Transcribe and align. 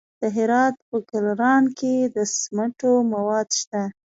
د 0.21 0.23
هرات 0.35 0.75
په 0.89 0.97
ګلران 1.11 1.63
کې 1.79 1.93
د 2.15 2.17
سمنټو 2.37 2.93
مواد 3.11 3.47
شته. 3.59 3.81